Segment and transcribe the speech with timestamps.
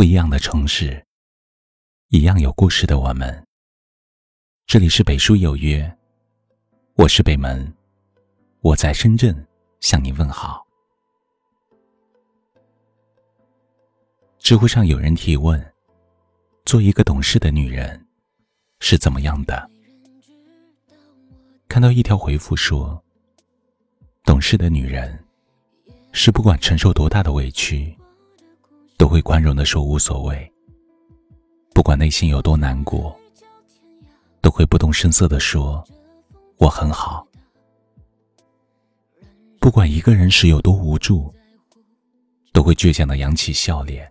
[0.00, 1.04] 不一样的城市，
[2.08, 3.46] 一样有故事的我们。
[4.66, 5.94] 这里是北书有约，
[6.94, 7.70] 我是北门，
[8.62, 9.46] 我在深圳
[9.80, 10.66] 向你问好。
[14.38, 15.62] 知乎上有人提问：
[16.64, 18.02] 做一个懂事的女人
[18.78, 19.70] 是怎么样的？
[21.68, 23.04] 看到一条回复说：
[24.24, 25.22] 懂事的女人
[26.12, 27.94] 是不管承受多大的委屈。
[29.00, 30.52] 都会宽容的说无所谓，
[31.72, 33.18] 不管内心有多难过，
[34.42, 35.82] 都会不动声色的说
[36.58, 37.26] 我很好。
[39.58, 41.34] 不管一个人时有多无助，
[42.52, 44.06] 都会倔强的扬起笑脸。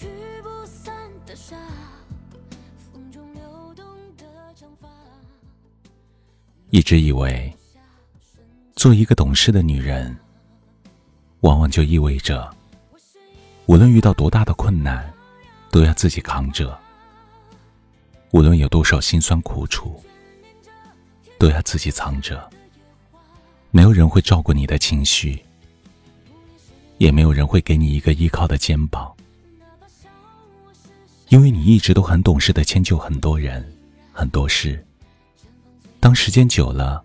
[0.00, 0.06] 去
[0.42, 0.94] 不散
[1.26, 1.54] 的沙
[6.70, 7.54] 一直以为，
[8.76, 10.16] 做一个懂事的女人，
[11.40, 12.48] 往往就意味着，
[13.66, 15.12] 无论遇到多大的困难，
[15.70, 16.74] 都要自己扛着；
[18.30, 20.02] 无论有多少辛酸苦楚，
[21.38, 22.48] 都要自己藏着。
[23.70, 25.44] 没有人会照顾你的情绪，
[26.96, 29.12] 也没有人会给你一个依靠的肩膀，
[31.30, 33.64] 因为你一直都很懂事的迁就很多人，
[34.12, 34.84] 很多事。
[36.00, 37.04] 当时间久了，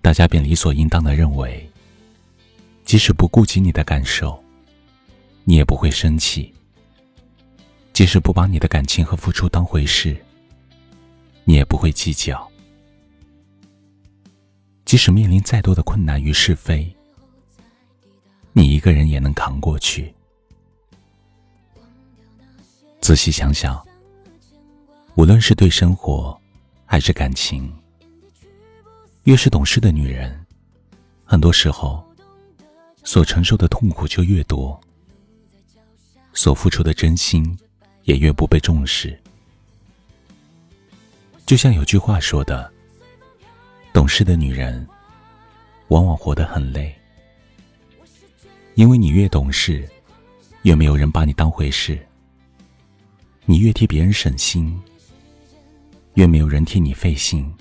[0.00, 1.70] 大家便理所应当的认为，
[2.86, 4.42] 即使不顾及你的感受，
[5.44, 6.50] 你也不会生气；
[7.92, 10.16] 即使不把你的感情和付出当回事，
[11.44, 12.38] 你也不会计较；
[14.86, 16.90] 即使面临再多的困难与是非，
[18.54, 20.13] 你一个人也能扛过去。
[23.04, 23.86] 仔细想想，
[25.14, 26.34] 无论是对生活，
[26.86, 27.70] 还是感情，
[29.24, 30.42] 越是懂事的女人，
[31.22, 32.02] 很多时候
[33.02, 34.80] 所承受的痛苦就越多，
[36.32, 37.58] 所付出的真心
[38.04, 39.20] 也越不被重视。
[41.44, 42.72] 就像有句话说的
[43.92, 44.88] ：“懂事的女人，
[45.88, 46.96] 往往活得很累，
[48.76, 49.86] 因为你越懂事，
[50.62, 51.98] 越没有人把你当回事，
[53.46, 54.78] 你越替别人省心。”
[56.14, 57.52] 越没有人替你费心。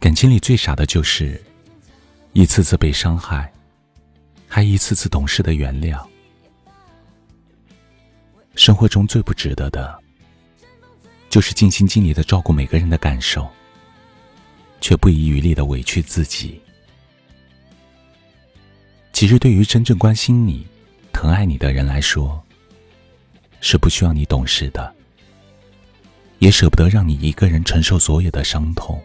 [0.00, 1.40] 感情里最傻的就是
[2.36, 3.50] 一次次被伤害，
[4.46, 6.06] 还一次次懂事的原谅。
[8.56, 9.98] 生活中最不值得的，
[11.30, 13.48] 就是尽心尽力的照顾每个人的感受，
[14.82, 16.60] 却不遗余力的委屈自己。
[19.14, 20.66] 其实，对于真正关心你、
[21.14, 22.38] 疼爱你的人来说，
[23.62, 24.94] 是不需要你懂事的，
[26.40, 29.02] 也舍不得让你一个人承受所有的伤痛。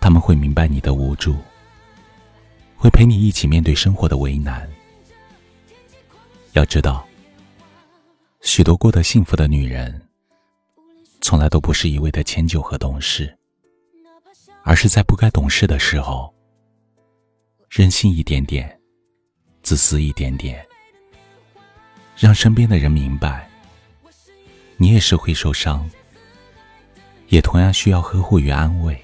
[0.00, 1.36] 他们会明白你的无助，
[2.82, 4.68] 会陪你一起面对生活的为难。
[6.50, 7.06] 要知道。
[8.40, 10.02] 许多过得幸福的女人，
[11.20, 13.38] 从来都不是一味的迁就和懂事，
[14.64, 16.34] 而是在不该懂事的时候，
[17.70, 18.76] 任性一点点，
[19.62, 20.66] 自私一点点，
[22.16, 23.48] 让身边的人明白，
[24.76, 25.88] 你也是会受伤，
[27.28, 29.00] 也同样需要呵护与安慰。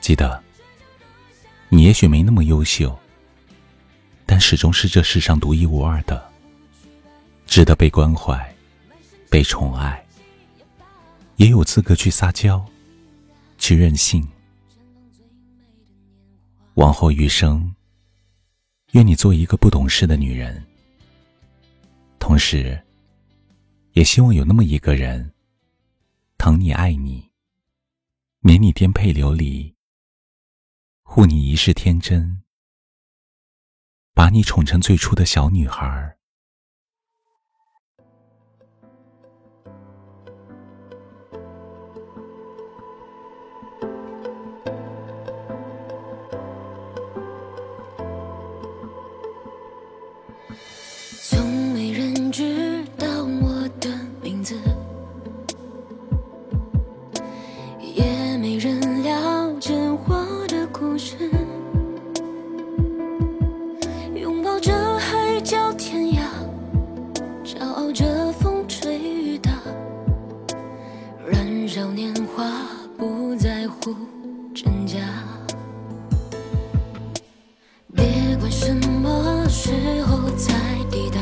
[0.00, 0.40] 记得，
[1.74, 2.94] 你也许没那么优秀，
[4.26, 6.22] 但始终是这世上独一无二的。
[7.46, 8.54] 值得被关怀、
[9.30, 10.04] 被宠爱，
[11.36, 12.62] 也有资格去撒娇、
[13.56, 14.22] 去任性。
[16.74, 17.74] 往后余生，
[18.90, 20.62] 愿你做一个不懂事的女人。
[22.18, 22.78] 同时，
[23.94, 25.32] 也希望有那么一个人，
[26.36, 27.30] 疼你、爱你，
[28.40, 29.71] 免你颠沛流离，
[31.14, 32.42] 护你一世天真，
[34.14, 36.16] 把你宠成最初的小女孩
[71.68, 72.44] 少年华
[72.98, 73.94] 不在乎
[74.54, 74.98] 真假。
[77.94, 80.52] 别管什么时候才
[80.90, 81.20] 抵达，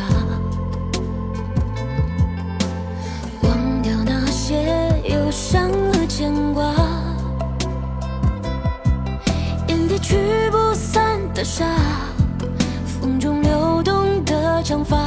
[3.42, 6.74] 忘掉那些忧伤和牵挂，
[9.68, 10.16] 眼底驱
[10.50, 11.64] 不散的沙，
[12.84, 14.98] 风中流动的长发。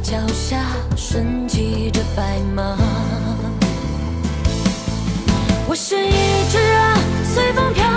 [0.00, 0.64] 脚下，
[0.96, 2.76] 顺骑着白马。
[5.66, 6.10] 我是一
[6.50, 6.98] 只啊，
[7.34, 7.87] 随风飘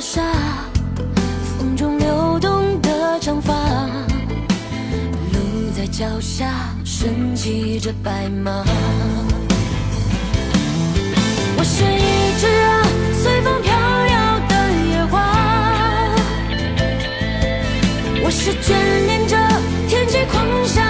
[0.00, 0.22] 沙，
[1.58, 3.52] 风中流动的长发，
[5.32, 6.50] 路在脚下，
[6.84, 8.64] 身骑着白马。
[11.58, 12.82] 我是一只啊，
[13.22, 15.20] 随风飘摇的野花。
[18.24, 18.72] 我是眷
[19.06, 19.36] 恋着
[19.86, 20.80] 天际狂沙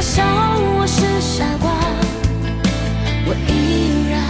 [0.00, 1.70] 笑我是傻瓜，
[3.26, 4.22] 我依然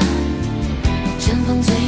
[1.20, 1.88] 绽放最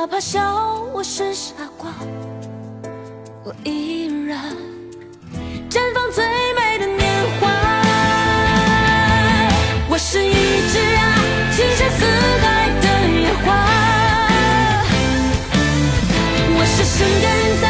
[0.00, 0.40] 哪怕笑
[0.94, 1.90] 我是傻瓜，
[3.44, 4.56] 我依然
[5.68, 6.24] 绽放最
[6.54, 7.06] 美的年
[7.38, 7.50] 华。
[9.90, 10.32] 我是一
[10.72, 11.04] 只啊，
[11.52, 12.06] 情深似
[12.40, 12.84] 海的
[13.20, 13.46] 野花。
[16.56, 17.28] 我是生根
[17.60, 17.64] 在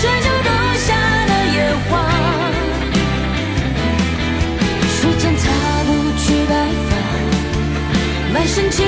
[0.00, 0.50] 春秋冬
[0.82, 0.88] 夏
[1.28, 1.56] 的野
[1.86, 1.90] 花，
[4.90, 5.46] 时间擦
[5.86, 6.52] 不去白
[6.90, 6.90] 发，
[8.34, 8.84] 满身情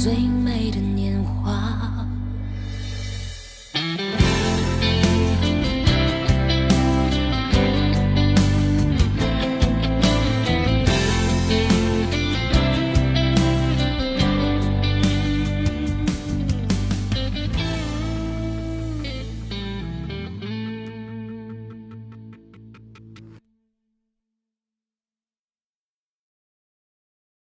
[0.00, 0.39] 最。